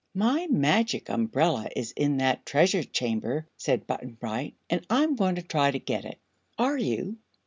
"My 0.15 0.47
Magic 0.49 1.09
Umbrella 1.11 1.67
is 1.75 1.91
in 1.91 2.17
that 2.17 2.43
Treasure 2.43 2.81
Chamber," 2.81 3.45
said 3.55 3.85
Button 3.85 4.13
Bright, 4.19 4.55
"and 4.67 4.83
I'm 4.89 5.15
going 5.15 5.35
to 5.35 5.43
try 5.43 5.69
to 5.69 5.77
get 5.77 6.05
it." 6.05 6.17
"Are 6.57 6.75
you?" 6.79 7.17